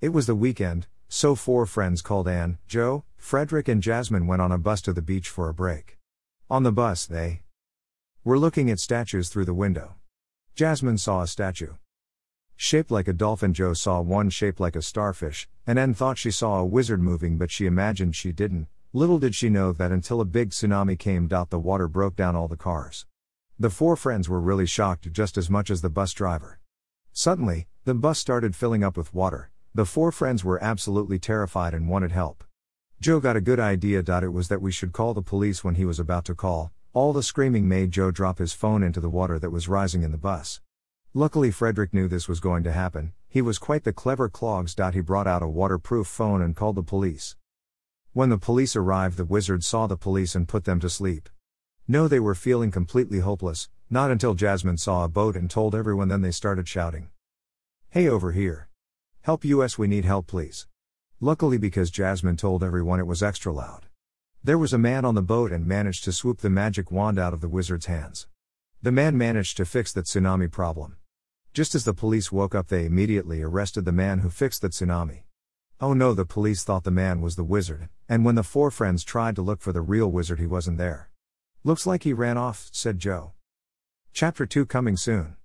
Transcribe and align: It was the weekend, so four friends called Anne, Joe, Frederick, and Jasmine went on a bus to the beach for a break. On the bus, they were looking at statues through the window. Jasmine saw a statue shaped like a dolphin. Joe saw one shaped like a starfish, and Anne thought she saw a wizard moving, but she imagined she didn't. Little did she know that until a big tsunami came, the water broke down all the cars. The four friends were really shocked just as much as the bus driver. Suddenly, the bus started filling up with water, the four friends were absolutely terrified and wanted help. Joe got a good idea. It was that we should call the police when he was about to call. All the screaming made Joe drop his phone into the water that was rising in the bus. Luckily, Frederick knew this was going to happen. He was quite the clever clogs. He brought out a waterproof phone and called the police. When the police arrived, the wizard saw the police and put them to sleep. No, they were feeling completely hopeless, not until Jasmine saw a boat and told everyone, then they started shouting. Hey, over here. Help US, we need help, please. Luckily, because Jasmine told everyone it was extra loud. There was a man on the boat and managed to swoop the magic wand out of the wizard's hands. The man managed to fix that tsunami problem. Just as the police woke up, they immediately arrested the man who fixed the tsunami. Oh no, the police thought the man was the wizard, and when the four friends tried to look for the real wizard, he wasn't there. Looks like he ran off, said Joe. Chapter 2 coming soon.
It 0.00 0.10
was 0.10 0.26
the 0.26 0.36
weekend, 0.36 0.86
so 1.08 1.34
four 1.34 1.66
friends 1.66 2.02
called 2.02 2.28
Anne, 2.28 2.58
Joe, 2.68 3.04
Frederick, 3.16 3.66
and 3.66 3.82
Jasmine 3.82 4.28
went 4.28 4.40
on 4.40 4.52
a 4.52 4.58
bus 4.58 4.80
to 4.82 4.92
the 4.92 5.02
beach 5.02 5.28
for 5.28 5.48
a 5.48 5.54
break. 5.54 5.98
On 6.48 6.62
the 6.62 6.70
bus, 6.70 7.04
they 7.04 7.42
were 8.22 8.38
looking 8.38 8.70
at 8.70 8.78
statues 8.78 9.28
through 9.28 9.46
the 9.46 9.54
window. 9.54 9.96
Jasmine 10.54 10.98
saw 10.98 11.22
a 11.22 11.26
statue 11.26 11.74
shaped 12.54 12.90
like 12.90 13.08
a 13.08 13.12
dolphin. 13.12 13.54
Joe 13.54 13.72
saw 13.72 14.00
one 14.00 14.30
shaped 14.30 14.60
like 14.60 14.76
a 14.76 14.82
starfish, 14.82 15.48
and 15.66 15.78
Anne 15.78 15.94
thought 15.94 16.18
she 16.18 16.30
saw 16.30 16.58
a 16.58 16.64
wizard 16.64 17.00
moving, 17.00 17.38
but 17.38 17.50
she 17.50 17.66
imagined 17.66 18.14
she 18.14 18.32
didn't. 18.32 18.66
Little 18.92 19.18
did 19.18 19.34
she 19.34 19.48
know 19.48 19.72
that 19.72 19.92
until 19.92 20.20
a 20.20 20.24
big 20.24 20.50
tsunami 20.50 20.96
came, 20.96 21.26
the 21.26 21.58
water 21.58 21.88
broke 21.88 22.14
down 22.14 22.36
all 22.36 22.48
the 22.48 22.56
cars. 22.56 23.04
The 23.58 23.70
four 23.70 23.96
friends 23.96 24.28
were 24.28 24.40
really 24.40 24.66
shocked 24.66 25.10
just 25.12 25.36
as 25.36 25.50
much 25.50 25.70
as 25.70 25.82
the 25.82 25.90
bus 25.90 26.12
driver. 26.12 26.60
Suddenly, 27.12 27.66
the 27.84 27.94
bus 27.94 28.18
started 28.18 28.54
filling 28.54 28.84
up 28.84 28.96
with 28.96 29.14
water, 29.14 29.50
the 29.78 29.86
four 29.86 30.10
friends 30.10 30.42
were 30.42 30.60
absolutely 30.60 31.20
terrified 31.20 31.72
and 31.72 31.88
wanted 31.88 32.10
help. 32.10 32.42
Joe 33.00 33.20
got 33.20 33.36
a 33.36 33.40
good 33.40 33.60
idea. 33.60 34.00
It 34.00 34.32
was 34.32 34.48
that 34.48 34.60
we 34.60 34.72
should 34.72 34.92
call 34.92 35.14
the 35.14 35.22
police 35.22 35.62
when 35.62 35.76
he 35.76 35.84
was 35.84 36.00
about 36.00 36.24
to 36.24 36.34
call. 36.34 36.72
All 36.92 37.12
the 37.12 37.22
screaming 37.22 37.68
made 37.68 37.92
Joe 37.92 38.10
drop 38.10 38.38
his 38.38 38.52
phone 38.52 38.82
into 38.82 38.98
the 38.98 39.08
water 39.08 39.38
that 39.38 39.52
was 39.52 39.68
rising 39.68 40.02
in 40.02 40.10
the 40.10 40.18
bus. 40.18 40.60
Luckily, 41.14 41.52
Frederick 41.52 41.94
knew 41.94 42.08
this 42.08 42.26
was 42.26 42.40
going 42.40 42.64
to 42.64 42.72
happen. 42.72 43.12
He 43.28 43.40
was 43.40 43.60
quite 43.60 43.84
the 43.84 43.92
clever 43.92 44.28
clogs. 44.28 44.74
He 44.94 45.00
brought 45.00 45.28
out 45.28 45.44
a 45.44 45.46
waterproof 45.46 46.08
phone 46.08 46.42
and 46.42 46.56
called 46.56 46.74
the 46.74 46.82
police. 46.82 47.36
When 48.12 48.30
the 48.30 48.36
police 48.36 48.74
arrived, 48.74 49.16
the 49.16 49.24
wizard 49.24 49.62
saw 49.62 49.86
the 49.86 49.96
police 49.96 50.34
and 50.34 50.48
put 50.48 50.64
them 50.64 50.80
to 50.80 50.90
sleep. 50.90 51.28
No, 51.86 52.08
they 52.08 52.18
were 52.18 52.34
feeling 52.34 52.72
completely 52.72 53.20
hopeless, 53.20 53.68
not 53.88 54.10
until 54.10 54.34
Jasmine 54.34 54.78
saw 54.78 55.04
a 55.04 55.08
boat 55.08 55.36
and 55.36 55.48
told 55.48 55.76
everyone, 55.76 56.08
then 56.08 56.22
they 56.22 56.32
started 56.32 56.66
shouting. 56.66 57.10
Hey, 57.90 58.08
over 58.08 58.32
here. 58.32 58.67
Help 59.28 59.44
US, 59.44 59.76
we 59.76 59.88
need 59.88 60.06
help, 60.06 60.26
please. 60.26 60.66
Luckily, 61.20 61.58
because 61.58 61.90
Jasmine 61.90 62.38
told 62.38 62.64
everyone 62.64 62.98
it 62.98 63.06
was 63.06 63.22
extra 63.22 63.52
loud. 63.52 63.84
There 64.42 64.56
was 64.56 64.72
a 64.72 64.78
man 64.78 65.04
on 65.04 65.16
the 65.16 65.20
boat 65.20 65.52
and 65.52 65.66
managed 65.66 66.04
to 66.04 66.12
swoop 66.12 66.38
the 66.38 66.48
magic 66.48 66.90
wand 66.90 67.18
out 67.18 67.34
of 67.34 67.42
the 67.42 67.48
wizard's 67.50 67.84
hands. 67.84 68.26
The 68.80 68.90
man 68.90 69.18
managed 69.18 69.58
to 69.58 69.66
fix 69.66 69.92
that 69.92 70.06
tsunami 70.06 70.50
problem. 70.50 70.96
Just 71.52 71.74
as 71.74 71.84
the 71.84 71.92
police 71.92 72.32
woke 72.32 72.54
up, 72.54 72.68
they 72.68 72.86
immediately 72.86 73.42
arrested 73.42 73.84
the 73.84 73.92
man 73.92 74.20
who 74.20 74.30
fixed 74.30 74.62
the 74.62 74.70
tsunami. 74.70 75.24
Oh 75.78 75.92
no, 75.92 76.14
the 76.14 76.24
police 76.24 76.64
thought 76.64 76.84
the 76.84 76.90
man 76.90 77.20
was 77.20 77.36
the 77.36 77.44
wizard, 77.44 77.90
and 78.08 78.24
when 78.24 78.34
the 78.34 78.42
four 78.42 78.70
friends 78.70 79.04
tried 79.04 79.36
to 79.36 79.42
look 79.42 79.60
for 79.60 79.74
the 79.74 79.82
real 79.82 80.10
wizard, 80.10 80.38
he 80.38 80.46
wasn't 80.46 80.78
there. 80.78 81.10
Looks 81.64 81.86
like 81.86 82.04
he 82.04 82.14
ran 82.14 82.38
off, 82.38 82.70
said 82.72 82.98
Joe. 82.98 83.32
Chapter 84.14 84.46
2 84.46 84.64
coming 84.64 84.96
soon. 84.96 85.36